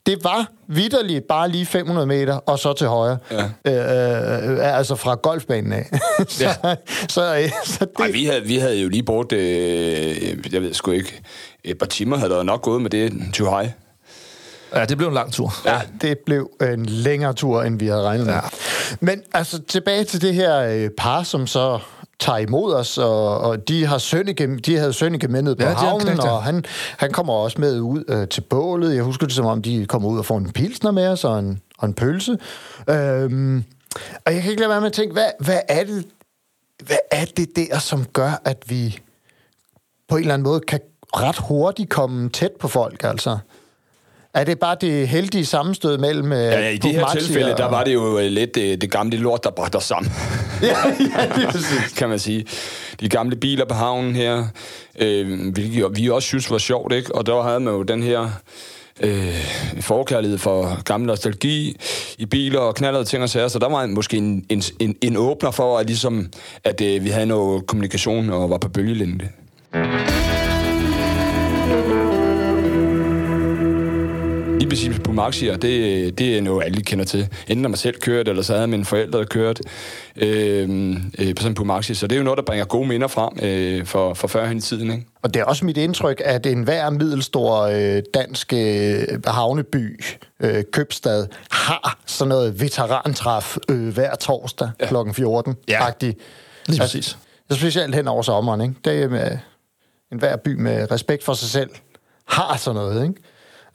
[0.06, 3.18] Det var vidderligt bare lige 500 meter, og så til højre.
[3.32, 3.44] Ja.
[3.66, 5.86] Øh, øh, altså fra golfbanen af.
[6.28, 6.76] så, ja.
[7.10, 7.92] så, øh, så det...
[8.00, 11.22] Ej, vi havde, vi havde jo lige brugt, øh, jeg ved sgu ikke,
[11.64, 13.70] et par timer havde der nok gået med det til high.
[14.76, 15.54] Ja, det blev en lang tur.
[15.66, 18.34] Ja, det blev en længere tur, end vi havde regnet med.
[18.34, 18.40] Ja.
[19.00, 21.80] Men altså, tilbage til det her øh, par, som så
[22.20, 25.74] tager imod os, og, og de har Sønneke, de havde Sønneke med ned på ja,
[25.74, 26.32] havnen, knægt, ja.
[26.32, 26.66] og han,
[26.98, 28.96] han kommer også med ud øh, til bålet.
[28.96, 31.40] Jeg husker det som om, de kommer ud og får en pilsner med os, og
[31.40, 32.38] en, og en pølse.
[32.90, 33.64] Øhm,
[34.26, 36.06] og jeg kan ikke lade være med at tænke, hvad, hvad er det,
[36.86, 39.00] hvad er det der, som gør, at vi
[40.10, 40.80] på en eller anden måde kan
[41.16, 43.38] ret hurtigt komme tæt på folk, altså?
[44.36, 47.58] Er det bare det heldige sammenstød mellem Ja, ja i det her tilfælde, og...
[47.58, 50.12] der var det jo øh, lidt det, det gamle lort, der bragte os sammen.
[50.62, 52.46] ja, ja, det er kan man sige.
[53.00, 54.46] De gamle biler på havnen her,
[55.00, 57.16] øh, hvilket vi også synes var sjovt, ikke?
[57.16, 58.30] Og der havde man jo den her
[59.02, 59.46] øh,
[59.82, 61.78] forkærlighed for gammel nostalgi
[62.18, 65.18] i biler og knaldede ting og sager, så der var måske en, en, en, en
[65.18, 66.28] åbner for, at, ligesom,
[66.64, 69.30] at øh, vi havde noget kommunikation og var på bølgelængde.
[74.66, 77.28] Lige præcis på Maxier, det, det er noget, alle kender til.
[77.48, 79.60] Enten når man selv kørt, eller så havde mine forældre kørt
[80.16, 81.94] øh, øh, på sådan på Maxi.
[81.94, 84.62] Så det er jo noget, der bringer gode minder frem øh, for, for førhen i
[84.62, 84.92] tiden.
[84.92, 85.06] Ikke?
[85.22, 90.04] Og det er også mit indtryk, at en hver middelstor øh, dansk øh, havneby,
[90.40, 94.88] øh, købstad, har sådan noget veterantræf øh, hver torsdag ja.
[94.88, 94.96] kl.
[95.14, 95.56] 14.
[95.68, 96.16] Ja, lige
[96.68, 97.18] altså, præcis.
[97.50, 98.62] Altså, specielt hen over sommeren.
[98.62, 98.76] Ikke?
[98.86, 99.38] Det er med
[100.12, 101.70] en hver by med respekt for sig selv
[102.26, 103.22] har sådan noget, ikke?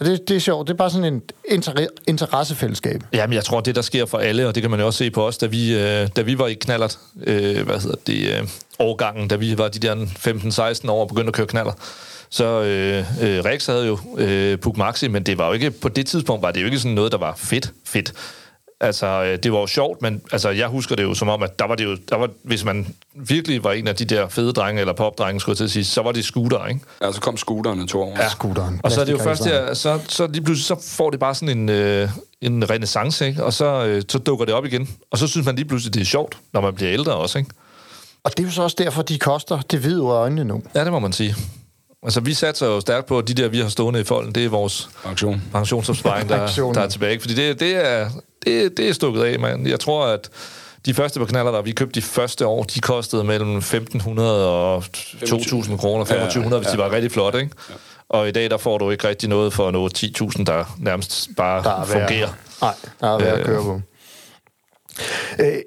[0.00, 0.68] Og det, det er sjovt.
[0.68, 3.00] Det er bare sådan en inter- interessefællesskab.
[3.12, 5.10] Jamen, jeg tror, det der sker for alle, og det kan man jo også se
[5.10, 8.48] på os, da vi, øh, da vi var i knallert, øh, hvad hedder det, øh,
[8.78, 9.94] årgangen, da vi var de der
[10.84, 11.72] 15-16 år og begyndte at køre knaller,
[12.30, 15.88] så øh, øh, Rex havde jo øh, Puk Maxi, men det var jo ikke, på
[15.88, 18.12] det tidspunkt var det jo ikke sådan noget, der var fedt, fedt.
[18.82, 21.58] Altså, øh, det var jo sjovt, men altså, jeg husker det jo som om, at
[21.58, 24.52] der var det jo, der var, hvis man virkelig var en af de der fede
[24.52, 26.80] drenge, eller popdrenge, skulle jeg til at sige, så var det scooter, ikke?
[27.02, 28.16] Ja, så kom scooteren to år.
[28.18, 28.80] Ja, scooteren.
[28.82, 31.34] Og så er det jo først der, så, så lige pludselig, så får det bare
[31.34, 32.08] sådan en, øh,
[32.40, 33.44] en renaissance, ikke?
[33.44, 34.88] Og så, øh, så dukker det op igen.
[35.10, 37.50] Og så synes man lige pludselig, det er sjovt, når man bliver ældre også, ikke?
[38.24, 40.62] Og det er jo så også derfor, de koster det hvide øjnene nu.
[40.74, 41.36] Ja, det må man sige.
[42.02, 44.44] Altså, vi satser jo stærkt på, at de der, vi har stående i folden, det
[44.44, 45.42] er vores Pension.
[45.52, 47.20] pensionsopsparing, der, der er tilbage.
[47.20, 48.10] Fordi det, det, er,
[48.44, 49.66] det, det er stukket af, man.
[49.66, 50.30] Jeg tror, at
[50.86, 54.78] de første på knaller, der vi købte de første år, de kostede mellem 1.500 og
[54.78, 56.58] 2.000 kroner, 2.500, ja, ja.
[56.58, 57.52] hvis de var rigtig flotte, ikke?
[57.70, 57.74] Ja.
[58.08, 61.62] Og i dag, der får du ikke rigtig noget for noget 10.000, der nærmest bare
[61.62, 62.28] der fungerer.
[62.60, 63.80] Nej, der er ved at køre på.
[65.40, 65.58] Øh,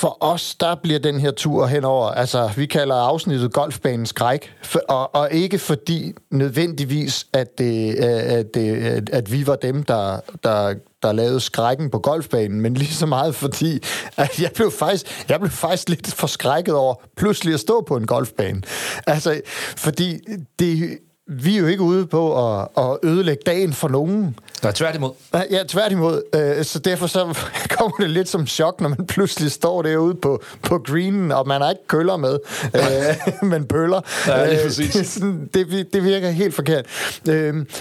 [0.00, 4.80] for os, der bliver den her tur henover, altså vi kalder afsnittet golfbanen skræk, for,
[4.88, 10.20] og, og ikke fordi nødvendigvis, at, det, øh, at, det, at vi var dem, der,
[10.44, 13.82] der, der lavede skrækken på golfbanen, men lige så meget fordi,
[14.16, 18.06] at jeg blev faktisk, jeg blev faktisk lidt forskrækket over pludselig at stå på en
[18.06, 18.62] golfbane.
[19.06, 19.40] Altså,
[19.76, 20.18] fordi
[20.58, 20.98] det,
[21.32, 24.38] vi er jo ikke ude på at, at ødelægge dagen for nogen.
[24.62, 25.10] Nej, tværtimod.
[25.50, 26.22] Ja, tværtimod.
[26.34, 27.38] Øh, så derfor så
[27.78, 31.60] kommer det lidt som chok, når man pludselig står derude på, på greenen, og man
[31.60, 32.38] har ikke køller med,
[32.74, 34.00] øh, men bøller.
[34.26, 34.64] Ja, det, er
[34.98, 36.86] øh, sådan, det, det virker helt forkert.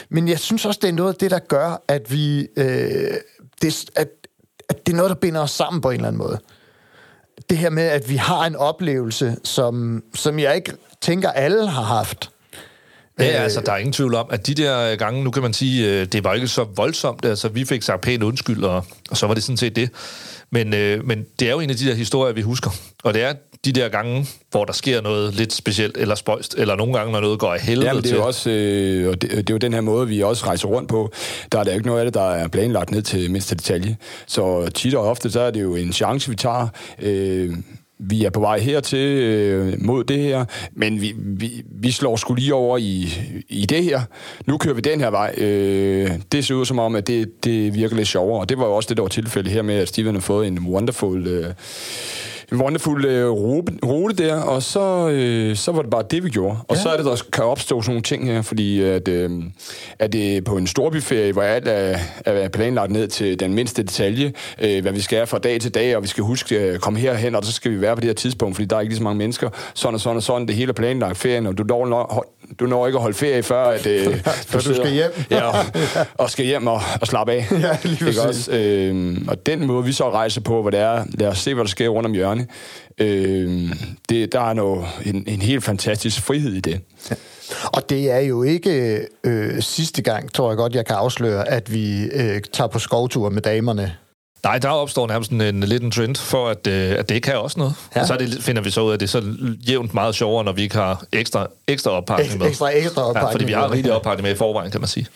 [0.10, 2.48] Men jeg synes også, det er noget af det, der gør, at vi...
[3.62, 4.08] Det, at,
[4.70, 6.40] at det er noget, der binder os sammen på en eller anden måde.
[7.50, 11.84] Det her med, at vi har en oplevelse, som, som jeg ikke tænker, alle har
[11.84, 12.32] haft
[13.20, 15.54] Ja, øh, altså, der er ingen tvivl om, at de der gange, nu kan man
[15.54, 17.26] sige, øh, det var ikke så voldsomt.
[17.26, 19.90] Altså, vi fik sagt pænt undskyld, og, og så var det sådan set det.
[20.52, 22.70] Men, øh, men det er jo en af de der historier, vi husker.
[23.04, 23.34] Og det er
[23.66, 27.20] de der gange, hvor der sker noget lidt specielt eller spøjst, eller nogle gange, når
[27.20, 29.58] noget går i helvede Ja, det er jo også, øh, og det, det, er jo
[29.58, 31.12] den her måde, vi også rejser rundt på.
[31.52, 33.98] Der er der ikke noget af det, der er planlagt ned til mindste detalje.
[34.28, 36.68] Så tit og ofte, så er det jo en chance, vi tager.
[37.02, 37.54] Øh,
[38.00, 42.34] vi er på vej hertil øh, mod det her, men vi, vi, vi slår sgu
[42.34, 43.14] lige over i,
[43.50, 44.02] i det her.
[44.46, 45.34] Nu kører vi den her vej.
[45.38, 48.66] Øh, det ser ud som om, at det, det virker lidt sjovere, og det var
[48.66, 51.28] jo også det, der var tilfælde her med, at Steven har fået en wonderful...
[51.28, 51.54] Øh,
[52.52, 56.58] wonderful øh, rute, rute der, og så, øh, så var det bare det, vi gjorde.
[56.68, 56.82] Og ja.
[56.82, 59.44] så er det, der kan opstå sådan nogle ting her, fordi at, øh,
[60.00, 64.34] at det på en storbyferie, hvor alt er, er planlagt ned til den mindste detalje,
[64.62, 67.00] øh, hvad vi skal fra dag til dag, og vi skal huske at øh, komme
[67.00, 68.98] herhen, og så skal vi være på det her tidspunkt, fordi der er ikke lige
[68.98, 71.64] så mange mennesker, sådan og sådan og sådan, det hele er planlagt ferien, og du
[71.64, 72.26] når,
[72.60, 75.12] du når ikke at holde ferie før, at, øh, Før du skal hjem.
[75.32, 75.52] ja,
[76.18, 77.48] og skal hjem og, og slappe af.
[77.62, 78.52] Ja, lige Ikke også?
[78.52, 81.64] Øhm, og den måde, vi så rejser på, hvor det er, lad os se, hvad
[81.64, 82.48] der sker rundt om hjørnet,
[82.98, 83.72] øhm,
[84.10, 86.82] det, der er noget, en, en helt fantastisk frihed i det.
[87.66, 91.74] Og det er jo ikke øh, sidste gang, tror jeg godt, jeg kan afsløre, at
[91.74, 93.96] vi øh, tager på skovtur med damerne.
[94.44, 97.38] Nej, der opstår nærmest en, en lidt en trend for, at, øh, at det kan
[97.38, 97.74] også noget.
[97.96, 98.00] Ja.
[98.00, 98.02] Ja.
[98.02, 99.24] Og så det, finder vi så ud af, at det er så
[99.70, 102.48] jævnt meget sjovere, når vi ikke har ekstra, ekstra oppakning med.
[102.48, 105.08] Ekstra, ekstra Ja, oppakning fordi vi har rigtig oppakning med i forvejen, kan man sige.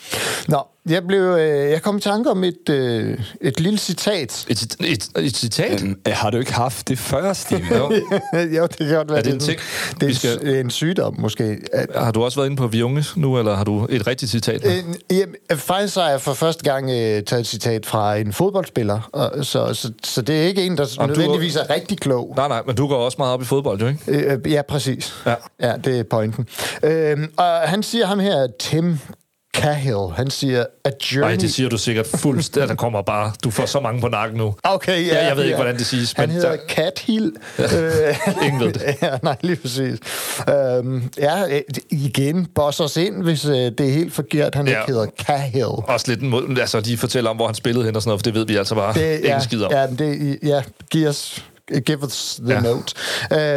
[0.47, 4.45] Nå, jeg, blev, øh, jeg kom i tanke om et, øh, et lille citat.
[4.49, 5.83] Et, et, et citat?
[5.83, 7.61] Øhm, har du ikke haft det før, Steve?
[7.77, 7.91] Jo.
[8.57, 9.17] jo, det kan godt være.
[9.17, 9.59] Er det en ting,
[10.01, 11.57] Det er skal- en, sygdom, måske.
[11.73, 14.65] At, Har du også været inde på Viunge nu, eller har du et rigtigt citat?
[14.65, 19.09] Øh, jamen, faktisk har jeg for første gang øh, taget et citat fra en fodboldspiller,
[19.13, 22.33] og, så, så, så det er ikke en, der du- nødvendigvis er rigtig klog.
[22.37, 23.99] Nej, nej, men du går også meget op i fodbold, jo ikke?
[24.07, 25.13] Øh, ja, præcis.
[25.25, 25.35] Ja.
[25.61, 26.47] ja, det er pointen.
[26.83, 28.99] Øh, og han siger ham her, Tim
[29.53, 31.27] Cahill, han siger, a journey...
[31.29, 32.69] Nej, det siger du sikkert fuldstændig.
[32.69, 33.31] Der kommer bare...
[33.43, 34.55] Du får så mange på nakken nu.
[34.63, 35.15] Okay, ja.
[35.15, 35.61] Ja, jeg ved ikke, ja.
[35.61, 37.31] hvordan det siges, Han men hedder der- Cahill.
[37.59, 38.81] Øh, Ingen ved det.
[39.01, 39.99] ja, nej, lige præcis.
[40.49, 41.61] Øhm, ja, øh,
[41.91, 44.79] igen, boss os ind, hvis øh, det er helt forkert, han Ja.
[44.81, 45.65] ikke hedder Cahill.
[45.65, 48.23] Også lidt måde, altså de fortæller om, hvor han spillede hen og sådan noget, for
[48.23, 49.71] det ved vi altså bare Det, ingen skid om.
[49.71, 50.61] Ja, det, ja,
[50.91, 51.43] giv os,
[51.85, 52.59] give us the Ja.
[52.61, 52.95] note.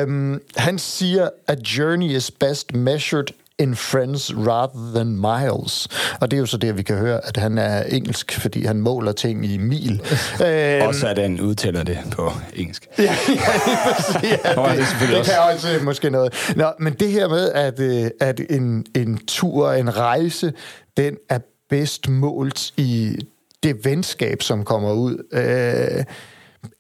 [0.03, 3.25] Øhm, han siger, a journey is best measured
[3.59, 5.89] in friends rather than miles.
[6.21, 8.77] Og det er jo så det, vi kan høre, at han er engelsk, fordi han
[8.77, 9.93] måler ting i mil.
[10.47, 12.89] øhm, Også at han udtaler det på engelsk.
[12.99, 16.53] ja, det, Nå, ja, det er selvfølgelig det kan også øh, måske noget.
[16.57, 20.53] Nå, men det her med, at, øh, at en, en tur, en rejse,
[20.97, 21.39] den er
[21.71, 23.17] bedst målt i
[23.63, 25.27] det venskab, som kommer ud.
[25.33, 26.05] Øh,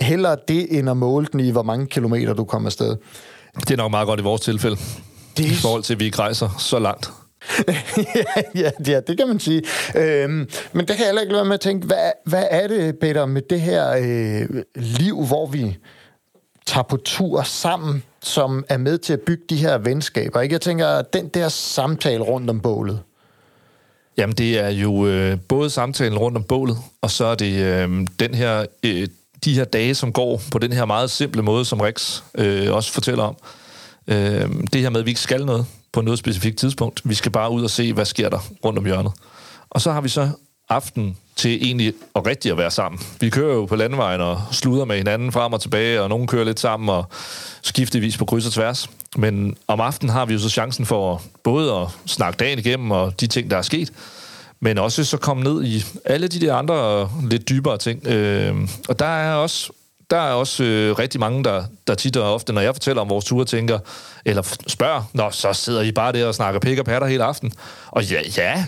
[0.01, 2.97] hellere det, end at måle den i, hvor mange kilometer du kommer afsted.
[3.61, 4.77] Det er nok meget godt i vores tilfælde.
[5.37, 7.11] Det I forhold til, at vi ikke rejser så langt.
[7.69, 9.63] ja, ja, ja, det kan man sige.
[9.97, 12.69] Øhm, men der kan jeg heller ikke lade være med at tænke, hvad, hvad er
[12.69, 15.77] det, Peter, med det her øh, liv, hvor vi
[16.67, 20.41] tager på tur sammen, som er med til at bygge de her venskaber?
[20.41, 20.53] Ikke?
[20.53, 23.01] Jeg tænker, den der samtale rundt om bålet.
[24.17, 28.07] Jamen, det er jo øh, både samtalen rundt om bålet, og så er det øh,
[28.21, 29.09] den her, øh,
[29.45, 32.93] de her dage, som går på den her meget simple måde, som Rex øh, også
[32.93, 33.37] fortæller om.
[34.09, 37.01] Øh, det her med, at vi ikke skal noget på noget specifikt tidspunkt.
[37.05, 39.13] Vi skal bare ud og se, hvad sker der rundt om hjørnet.
[39.71, 40.31] Og så har vi så
[40.69, 43.01] aften til egentlig og rigtigt at være sammen.
[43.21, 46.45] Vi kører jo på landevejen og sluder med hinanden frem og tilbage, og nogen kører
[46.45, 47.05] lidt sammen og
[47.63, 48.91] skiftevis på kryds og tværs.
[49.17, 53.21] Men om aftenen har vi jo så chancen for både at snakke dagen igennem og
[53.21, 53.93] de ting, der er sket,
[54.61, 58.07] men også så komme ned i alle de der andre øh, lidt dybere ting.
[58.07, 59.73] Øh, og der er også
[60.11, 63.11] der er også øh, rigtig mange, der, der tit og ofte, når jeg fortæller om
[63.11, 63.79] vores ture, tænker,
[64.25, 67.53] eller spørger, Nå, så sidder I bare der og snakker pik og patter hele aften.
[67.87, 68.65] Og ja, ja,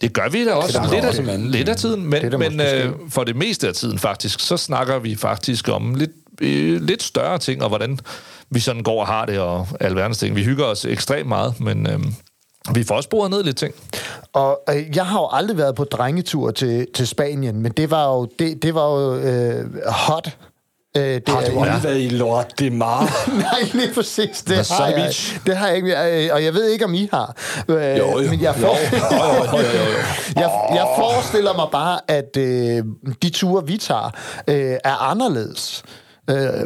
[0.00, 0.88] det gør vi da også.
[0.92, 3.74] lidt, også af, lidt af tiden, Det men, der men øh, for det meste af
[3.74, 6.10] tiden faktisk, så snakker vi faktisk om lidt,
[6.40, 7.98] øh, lidt større ting, og hvordan
[8.50, 10.36] vi sådan går og har det, og alverdens ting.
[10.36, 12.00] Vi hygger os ekstremt meget, men øh,
[12.74, 13.74] vi får også boret ned lidt ting.
[14.32, 18.14] Og øh, jeg har jo aldrig været på drengetur til, til Spanien, men det var
[18.14, 20.36] jo, det, det var jo øh, hot.
[20.96, 23.26] Øh, det Har er- du aldrig været i Lord de Mar?
[23.38, 24.42] Nej, lige præcis.
[24.42, 25.12] Det har, jeg,
[25.46, 25.96] det har jeg ikke.
[26.26, 27.36] øh, Og jeg ved ikke, om I har.
[27.68, 28.30] Øh, Jo, jo.
[28.30, 28.74] Men jeg, for, Jo,
[29.16, 29.98] jo, jo, jo, jo.
[30.36, 32.84] jeg, jeg forestiller mig bare, at øh,
[33.22, 34.10] de ture, vi tager,
[34.48, 35.82] øh, er anderledes.
[36.30, 36.62] Øh,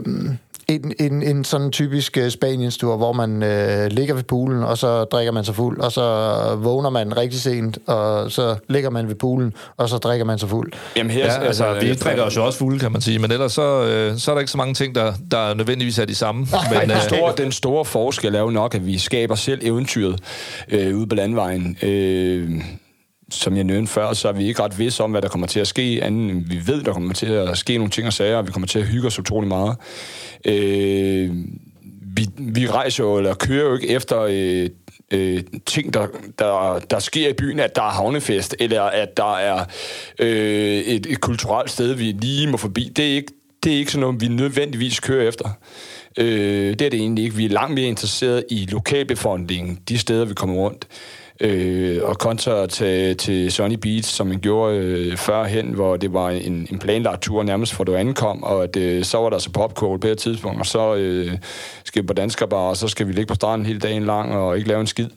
[0.71, 4.79] en, en, en sådan typisk øh, Spaniens tur, hvor man øh, ligger ved poolen, og
[4.79, 6.03] så drikker man sig fuld, og så
[6.63, 10.49] vågner man rigtig sent, og så ligger man ved poolen, og så drikker man sig
[10.49, 10.73] fuld.
[10.97, 13.33] Jamen her, Ja, altså, vi jeg- drikker os jo også fulde, kan man sige, men
[13.33, 16.15] ellers så, øh, så er der ikke så mange ting, der, der nødvendigvis er de
[16.15, 16.41] samme.
[16.41, 19.61] Men, Men, den, øh, store, den store forskel er jo nok, at vi skaber selv
[19.63, 20.21] eventyret
[20.69, 21.77] øh, ude på landvejen.
[21.83, 22.51] Øh,
[23.31, 25.61] som jeg nævnte før, så er vi ikke ret vidste om, hvad der kommer til
[25.61, 28.37] at ske, anden end vi ved, der kommer til at ske nogle ting og sager,
[28.37, 29.77] og vi kommer til at hygge os utrolig meget.
[30.45, 31.31] Øh,
[32.17, 34.69] vi, vi rejser jo, eller kører jo ikke efter øh,
[35.11, 36.07] øh, ting, der,
[36.39, 39.65] der, der sker i byen, at der er havnefest, eller at der er
[40.19, 42.93] øh, et, et kulturelt sted, vi lige må forbi.
[42.97, 43.33] Det er ikke,
[43.65, 45.49] det er ikke sådan noget, vi nødvendigvis kører efter.
[46.19, 47.37] Øh, det er det egentlig ikke.
[47.37, 50.87] Vi er langt mere interesseret i lokalbefolkningen, de steder, vi kommer rundt.
[51.41, 56.31] Øh, og kontra til, til Sunny Beach, som man gjorde øh, førhen, hvor det var
[56.31, 59.51] en, en planlagt tur nærmest, for du ankom, og at, øh, så var der så
[59.51, 61.39] popcorn på det tidspunkt, og så øh,
[61.85, 64.57] skal vi på danskerbar, og så skal vi ligge på stranden hele dagen lang, og
[64.57, 65.09] ikke lave en skid.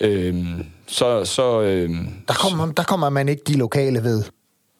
[0.00, 0.44] Øh,
[0.86, 1.90] så, så øh,
[2.28, 4.22] Der kommer, der kommer man ikke de lokale ved.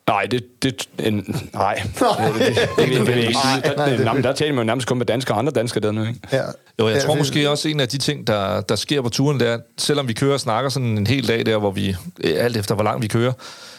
[0.08, 0.62] Nej, det...
[0.62, 1.14] det en,
[1.54, 1.82] nej.
[1.84, 3.62] det, det, det, det, det, vil jeg ikke sige.
[3.64, 5.80] Der, Nej, det, det- der taler man jo nærmest kun med danskere og andre danskere
[5.82, 6.20] dernede, ikke?
[6.32, 6.42] Ja.
[6.80, 9.08] Jo, jeg Ja, tror det- måske også en af de ting, der, der sker på
[9.08, 11.70] turen, det er, at selvom vi kører og snakker sådan en hel dag der, hvor
[11.70, 13.32] vi, øh, alt efter hvor langt vi kører,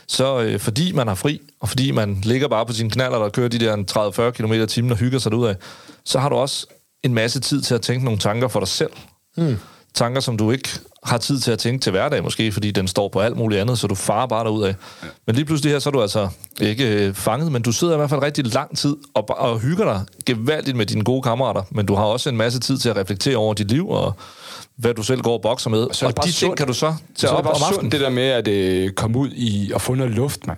[0.08, 3.32] så øh, fordi man har fri, og fordi man ligger bare på sine knaller og
[3.32, 3.76] kører de der
[4.28, 5.56] 30-40 km i timen og hygger sig ud af,
[6.06, 6.68] så har du også
[7.04, 8.92] en masse tid til at tænke nogle tanker for dig selv.
[9.38, 9.58] Mm.
[9.96, 10.70] Tanker, som du ikke
[11.04, 13.80] har tid til at tænke til hverdag måske, fordi den står på alt muligt andet,
[13.80, 14.68] så du farer bare derud af.
[15.04, 15.08] Ja.
[15.28, 16.28] Men lige pludselig her, så er du altså
[16.62, 19.84] ikke øh, fanget, men du sidder i hvert fald rigtig lang tid og, og hygger
[19.84, 22.98] dig gevaldigt med dine gode kammerater, men du har også en masse tid til at
[22.98, 24.14] reflektere over dit liv og
[24.76, 25.88] hvad du selv går og bokser med.
[25.92, 26.58] Så er det og de ting sundt.
[26.58, 27.92] kan du så Så tage det op om aftenen.
[27.92, 30.58] det der med at øh, komme ud i og få noget luft, mand.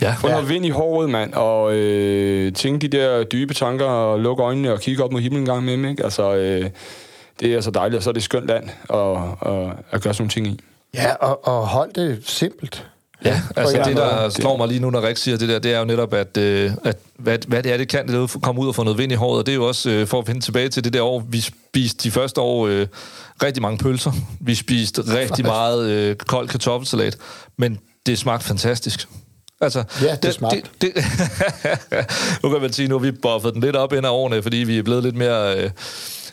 [0.00, 0.14] Ja.
[0.20, 4.42] Få noget vind i håret, mand, og øh, tænke de der dybe tanker, og lukke
[4.42, 6.04] øjnene og kigge op mod himlen en gang imellem, ikke?
[6.04, 6.70] Altså, øh,
[7.40, 10.14] det er så dejligt, og så er det et skønt land at, at, at gøre
[10.14, 10.60] sådan nogle ting i.
[10.94, 12.86] Ja, og, og hold det simpelt.
[13.24, 15.78] Ja, altså det, der slår mig lige nu, når Rik siger det der, det er
[15.78, 18.60] jo netop, at, øh, at hvad, hvad det er, det kan, det er at komme
[18.60, 20.28] ud og få noget vind i håret, og det er jo også, øh, for at
[20.28, 22.86] vende tilbage til det der år, vi spiste de første år øh,
[23.42, 24.12] rigtig mange pølser.
[24.40, 27.16] Vi spiste rigtig meget øh, kold kartoffelsalat,
[27.56, 29.08] men det smagte fantastisk.
[29.60, 30.62] Altså, Ja, det smagte.
[30.80, 31.04] Det, det,
[32.42, 34.56] nu kan man sige, nu har vi buffet den lidt op ind af årene, fordi
[34.56, 35.58] vi er blevet lidt mere...
[35.58, 35.70] Øh,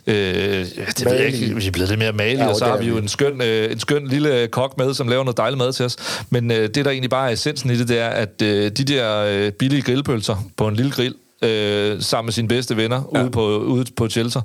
[0.10, 1.56] Øh, det ved jeg ikke.
[1.56, 3.72] Vi er blevet lidt mere malige, Ja, og så har vi jo en skøn, øh,
[3.72, 5.98] en skøn lille kok med, som laver noget dejlig mad til os.
[6.30, 8.84] Men øh, det, der egentlig bare er essensen i det, det er, at øh, de
[8.84, 13.22] der øh, billige grillpølser på en lille grill, øh, sammen med sine bedste venner ja.
[13.24, 14.42] ude, på, ude på Shelter,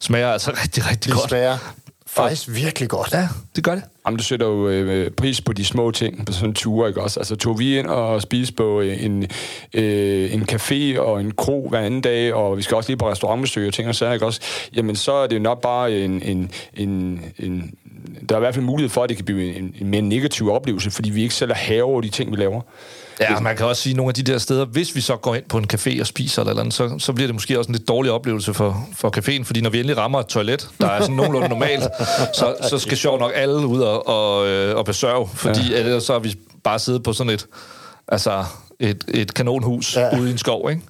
[0.00, 1.28] smager altså rigtig, rigtig Det godt.
[1.28, 1.58] smager
[2.22, 3.12] faktisk virkelig godt.
[3.12, 3.82] Ja, det gør det.
[4.06, 7.02] Jamen, du sætter jo øh, pris på de små ting på sådan en tur, ikke
[7.02, 7.20] også?
[7.20, 9.22] Altså, tog vi ind og spise på øh, en,
[9.74, 13.10] øh, en café og en kro hver anden dag, og vi skal også lige på
[13.10, 14.40] restaurantbesøg og ting og sager, ikke også?
[14.76, 17.74] Jamen, så er det jo nok bare en, en, en, en
[18.28, 20.50] der er i hvert fald mulighed for, at det kan blive en, en mere negativ
[20.50, 22.60] oplevelse, fordi vi ikke selv er have over de ting, vi laver.
[23.20, 25.34] Ja, man kan også sige, at nogle af de der steder, hvis vi så går
[25.34, 27.68] ind på en café og spiser eller, eller andet, så, så bliver det måske også
[27.68, 30.86] en lidt dårlig oplevelse for, for caféen, fordi når vi endelig rammer et toilet, der
[30.86, 31.82] er sådan nogenlunde normalt,
[32.34, 35.78] så, så skal sjovt nok alle ud og, og, øh, og besørge, fordi ja.
[35.78, 37.46] ellers så har vi bare siddet på sådan et,
[38.08, 38.44] altså
[38.80, 39.96] et, et kanonhus.
[39.96, 40.18] Ja.
[40.18, 40.82] ude i en skov, ikke?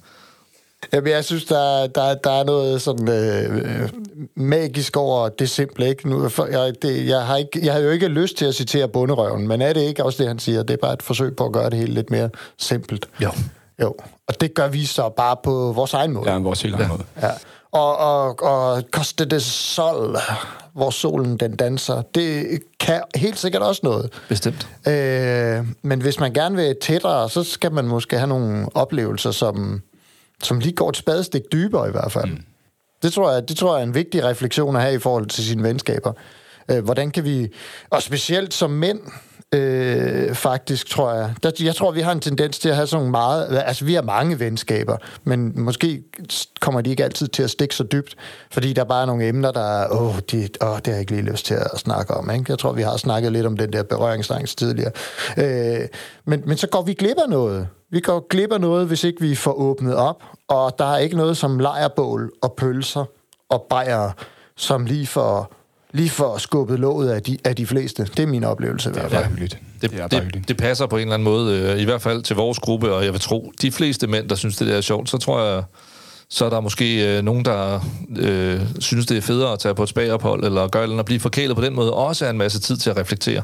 [0.93, 3.89] Jamen, jeg synes, der, der, der er noget sådan øh,
[4.35, 6.09] magisk over det simple, ikke?
[6.09, 8.87] Nu, for, jeg, det, jeg, har ikke, jeg har jo ikke lyst til at citere
[8.87, 10.63] bunderøven, men er det ikke også det, han siger?
[10.63, 13.05] Det er bare et forsøg på at gøre det hele lidt mere simpelt.
[13.21, 13.31] Jo.
[13.81, 13.95] Jo,
[14.27, 16.31] og det gør vi så bare på vores egen måde.
[16.31, 17.03] Ja, vores helt egen måde.
[17.21, 17.31] Ja.
[17.71, 20.17] Og, og, og Coste de Sol,
[20.73, 24.13] hvor solen den danser, det kan helt sikkert også noget.
[24.29, 24.67] Bestemt.
[24.87, 29.81] Øh, men hvis man gerne vil tættere, så skal man måske have nogle oplevelser, som,
[30.43, 32.31] som lige går et spadestik dybere i hvert fald.
[32.31, 32.43] Mm.
[33.01, 35.43] Det, tror jeg, det tror jeg er en vigtig refleksion at have i forhold til
[35.43, 36.13] sine venskaber.
[36.71, 37.47] Øh, hvordan kan vi,
[37.89, 38.99] og specielt som mænd,
[39.55, 41.33] øh, faktisk, tror jeg.
[41.43, 43.63] Der, jeg tror, vi har en tendens til at have sådan meget...
[43.65, 46.03] Altså, vi har mange venskaber, men måske
[46.59, 48.15] kommer de ikke altid til at stikke så dybt,
[48.51, 49.87] fordi der bare er nogle emner, der er...
[49.91, 52.29] Åh, de, åh det har jeg ikke lige lyst til at snakke om.
[52.29, 52.45] Ikke?
[52.49, 54.91] Jeg tror, vi har snakket lidt om den der berøringsangst tidligere.
[55.37, 55.87] Øh,
[56.25, 57.67] men, men så går vi glip af noget.
[57.91, 61.17] Vi går glip af noget, hvis ikke vi får åbnet op, og der er ikke
[61.17, 63.05] noget som lejerbål og pølser
[63.49, 64.11] og bajer,
[64.57, 65.58] som lige får
[65.93, 68.03] lige for skubbet låget af de, af de fleste.
[68.17, 69.23] Det er min oplevelse i hvert Det fald.
[69.23, 69.57] er hyggeligt.
[69.81, 70.47] Det, Det er bare det, hyggeligt.
[70.47, 73.05] det passer på en eller anden måde, øh, i hvert fald til vores gruppe, og
[73.05, 75.63] jeg vil tro, de fleste mænd, der synes, det der er sjovt, så tror jeg,
[76.29, 77.79] så er der måske øh, nogen, der
[78.17, 81.05] øh, synes, det er federe at tage på et spagophold, eller gøre eller andet, og
[81.05, 83.41] blive forkælet på den måde, også er en masse tid til at reflektere,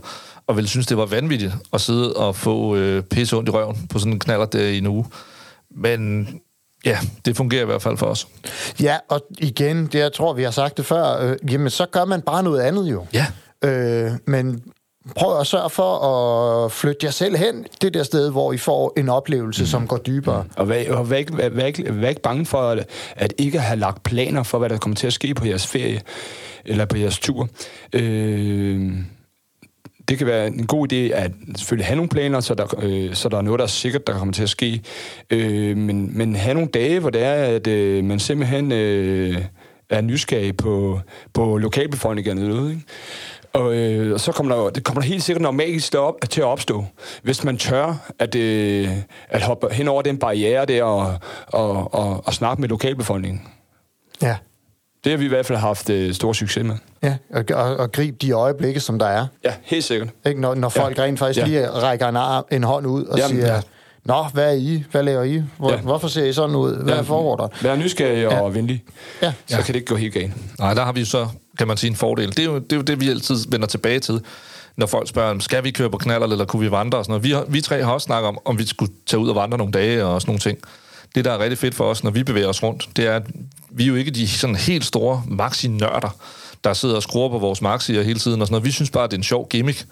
[0.48, 3.88] og vil synes, det var vanvittigt at sidde og få øh, pisse ondt i røven
[3.90, 5.06] på sådan en knaller der i en uge.
[5.76, 6.28] Men
[6.86, 8.28] ja, det fungerer i hvert fald for os.
[8.82, 12.06] Ja, og igen, det jeg tror, vi har sagt det før, øh, jamen så gør
[12.06, 13.06] man bare noget andet jo.
[13.14, 13.26] Ja.
[13.64, 14.64] Øh, men
[15.16, 15.98] prøv at sørge for
[16.66, 19.68] at flytte jer selv hen det der sted, hvor I får en oplevelse, mm.
[19.68, 20.46] som går dybere.
[20.56, 24.04] Og vær, og vær, vær, ikke, vær ikke bange for at, at ikke have lagt
[24.04, 26.02] planer for, hvad der kommer til at ske på jeres ferie
[26.66, 27.50] eller på jeres tur.
[27.94, 28.94] Øh,
[30.08, 33.30] det kan være en god idé at selvfølgelig have nogle planer, så der, øh, så
[33.30, 34.82] der er noget, der er sikkert, der kommer til at ske.
[35.30, 39.46] Øh, men, men have nogle dage, hvor det er, at øh, man simpelthen øh,
[39.90, 41.00] er nysgerrig på,
[41.34, 42.70] på lokalbefolkningen eller noget.
[42.72, 42.84] Ikke?
[43.54, 46.42] Og, øh, og så kommer der, det kommer der helt sikkert noget magisk op, til
[46.42, 46.86] at opstå,
[47.24, 48.90] hvis man tør at, øh,
[49.30, 53.42] at hoppe hen over den barriere der og, og, og, og snakke med lokalbefolkningen.
[54.22, 54.36] Ja.
[55.06, 56.76] Det har vi i hvert fald haft øh, stor succes med.
[57.04, 59.28] Ja, og, og, og grib de øjeblikke, som der er.
[59.44, 60.10] Ja, helt sikkert.
[60.28, 60.42] Ikke?
[60.42, 61.04] Når, når folk Ja.
[61.04, 61.46] rent faktisk Ja.
[61.46, 63.62] lige rækker en, arm, en hånd ud og Jamen, siger, ja.
[64.06, 64.84] Nå, hvad er I?
[64.92, 65.44] Hvad laver I?
[65.58, 65.78] Hvor, Ja.
[65.78, 66.84] Hvorfor ser I sådan ud?
[66.84, 67.02] Hvad Ja.
[67.02, 67.48] foregår der?
[67.62, 68.60] Vær nysgerrig og Ja.
[68.60, 68.84] venlig.
[69.22, 69.34] Ja.
[69.48, 70.60] Så kan det ikke gå helt galt.
[70.60, 72.30] Nej, der har vi så, kan man sige, en fordel.
[72.30, 74.22] Det er jo det, er jo det vi altid vender tilbage til,
[74.78, 77.24] når folk spørger, skal vi køre på knaller, eller kunne vi vandre og sådan noget.
[77.24, 79.58] Vi, har, vi tre har også snakket om, om vi skulle tage ud og vandre
[79.58, 80.58] nogle dage og sådan nogle ting.
[81.16, 83.24] det, der er rigtig fedt for os, når vi bevæger os rundt, det er, at
[83.76, 86.16] vi er jo ikke de sådan helt store maxi-nørder,
[86.64, 88.66] der sidder og skruer på vores maxier hele tiden og sådan noget.
[88.66, 89.86] Vi synes bare, at det er en sjov gimmick.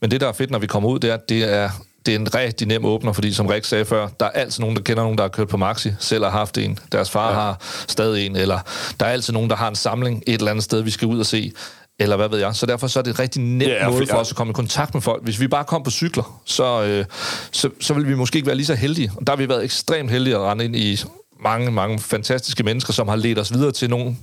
[0.00, 1.70] Men det, der er fedt, når vi kommer ud, det er, at det er,
[2.06, 4.76] det er en rigtig nem åbner, fordi som Rik sagde før, der er altid nogen,
[4.76, 7.34] der kender nogen, der har kørt på Maxi, selv har haft en, deres far ja.
[7.34, 8.58] har stadig en, eller
[9.00, 11.18] der er altid nogen, der har en samling et eller andet sted, vi skal ud
[11.18, 11.52] og se
[12.00, 12.54] eller hvad ved jeg.
[12.54, 14.54] Så derfor så er det en rigtig nem ja, måde for os at komme i
[14.54, 15.24] kontakt med folk.
[15.24, 17.04] Hvis vi bare kom på cykler, så, øh,
[17.52, 19.12] så, så vil vi måske ikke være lige så heldige.
[19.16, 21.04] Og der har vi været ekstremt heldige at rende ind i
[21.42, 24.16] mange, mange fantastiske mennesker, som har ledt os videre til nogle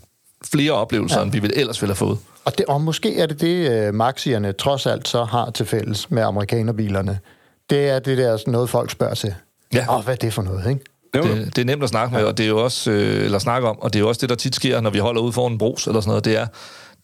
[0.51, 1.23] flere oplevelser, ja.
[1.23, 2.17] end vi vil ellers ville have fået.
[2.45, 6.11] Og, det, og måske er det det, uh, maxierne trods alt så har til fælles
[6.11, 7.19] med amerikanerbilerne.
[7.69, 9.35] Det er det der noget, folk spørger til.
[9.73, 9.85] Ja.
[9.89, 10.81] Og hvad er det for noget, ikke?
[11.13, 13.67] Det, det er nemt at snakke med, og det er jo også, øh, eller snakke
[13.67, 15.51] om, og det er jo også det, der tit sker, når vi holder ud foran
[15.51, 16.47] en brus eller sådan noget, det er,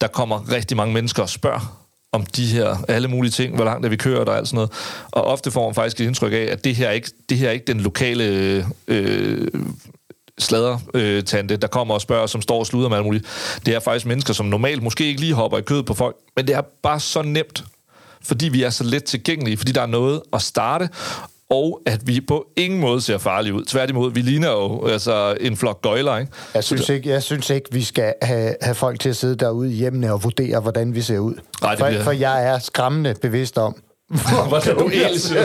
[0.00, 3.86] der kommer rigtig mange mennesker og spørger om de her alle mulige ting, hvor langt
[3.86, 4.70] er vi kører og alt sådan noget.
[5.10, 7.48] Og ofte får man faktisk et indtryk af, at det her er ikke, det her
[7.48, 8.24] er ikke den lokale
[8.88, 9.48] øh,
[10.42, 13.26] sladertante, øh, der kommer og spørger, som står og sluder med alt muligt.
[13.66, 16.46] Det er faktisk mennesker, som normalt måske ikke lige hopper i kødet på folk, men
[16.46, 17.64] det er bare så nemt,
[18.24, 20.88] fordi vi er så let tilgængelige, fordi der er noget at starte,
[21.50, 23.64] og at vi på ingen måde ser farlige ud.
[23.64, 26.32] Tværtimod, vi ligner jo altså, en flok gøjler, ikke?
[26.54, 29.70] Jeg synes ikke, jeg synes ikke vi skal have, have folk til at sidde derude
[29.70, 31.34] hjemme og vurdere, hvordan vi ser ud.
[31.62, 31.98] Nej, det bliver...
[31.98, 33.76] for, for jeg er skræmmende bevidst om,
[34.48, 35.32] Hvordan du ellers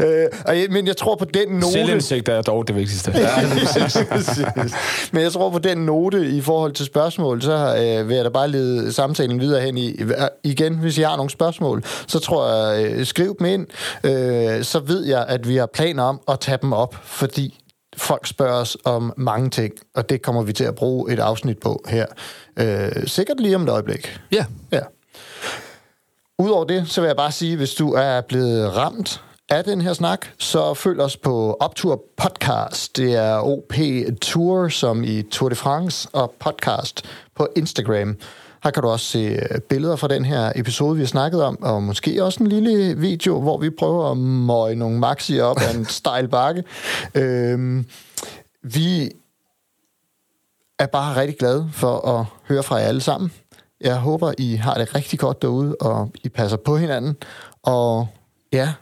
[0.00, 0.64] ja.
[0.64, 1.72] øh, Men jeg tror på den note...
[1.72, 3.12] Selvindsigt er dog det vigtigste.
[3.14, 3.28] Ja,
[5.12, 8.30] men jeg tror på den note i forhold til spørgsmål, så øh, vil jeg da
[8.30, 9.96] bare lede samtalen videre hen i.
[10.44, 13.66] Igen, hvis I har nogle spørgsmål, så tror jeg, øh, skriv dem ind.
[14.04, 17.60] Øh, så ved jeg, at vi har planer om at tage dem op, fordi
[17.96, 21.58] folk spørger os om mange ting, og det kommer vi til at bruge et afsnit
[21.58, 22.06] på her.
[22.56, 24.20] Øh, sikkert lige om et øjeblik.
[24.32, 24.44] Ja.
[24.72, 24.80] Ja.
[26.38, 29.92] Udover det, så vil jeg bare sige, hvis du er blevet ramt af den her
[29.92, 32.96] snak, så følg os på Optur Podcast.
[32.96, 33.74] Det er OP
[34.22, 37.02] Tour, som i Tour de France, og podcast
[37.34, 38.16] på Instagram.
[38.64, 41.62] Her kan du også se øh, billeder fra den her episode, vi har snakket om,
[41.62, 45.74] og måske også en lille video, hvor vi prøver at møge nogle maxi op af
[45.74, 46.64] en stejl bakke.
[47.14, 47.86] Øhm,
[48.62, 49.10] vi
[50.78, 53.32] er bare rigtig glade for at høre fra jer alle sammen.
[53.80, 57.16] Jeg håber, I har det rigtig godt derude, og I passer på hinanden.
[57.62, 58.08] Og
[58.52, 58.72] ja,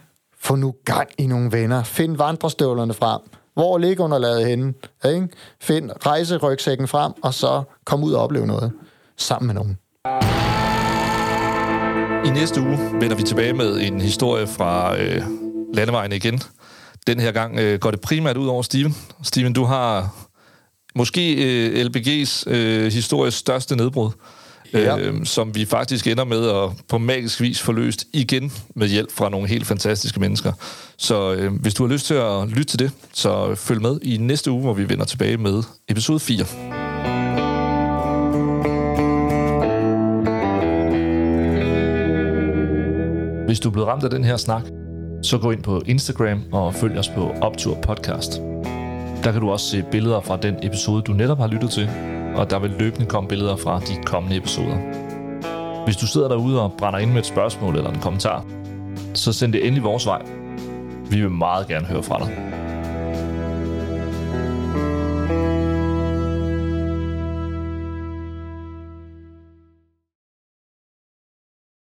[0.40, 1.83] få nu gang i nogle venner.
[1.83, 3.20] Find vandrestøvlerne frem.
[3.55, 4.74] Hvor ligger underlaget henne?
[5.05, 5.28] Ikke?
[5.61, 8.72] Find rejserygsækken frem, og så kom ud og opleve noget
[9.16, 9.78] sammen med nogen.
[12.24, 15.22] I næste uge vender vi tilbage med en historie fra øh,
[15.74, 16.40] landevejen igen.
[17.07, 18.96] Den her gang øh, går det primært ud over Steven.
[19.22, 20.14] Steven, du har
[20.94, 24.11] måske øh, LBG's øh, histories største nedbrud
[24.72, 24.98] ja.
[24.98, 29.12] øh, som vi faktisk ender med at på magisk vis få løst igen med hjælp
[29.12, 30.52] fra nogle helt fantastiske mennesker.
[30.96, 34.16] Så øh, hvis du har lyst til at lytte til det, så følg med i
[34.16, 36.44] næste uge, hvor vi vender tilbage med episode 4.
[43.46, 44.62] Hvis du er blevet ramt af den her snak,
[45.22, 48.32] så gå ind på Instagram og følg os på Optur Podcast.
[49.24, 51.90] Der kan du også se billeder fra den episode, du netop har lyttet til,
[52.35, 54.77] og der vil løbende komme billeder fra de kommende episoder.
[55.85, 58.45] Hvis du sidder derude og brænder ind med et spørgsmål eller en kommentar,
[59.14, 60.23] så send det endelig vores vej.
[61.11, 62.62] Vi vil meget gerne høre fra dig.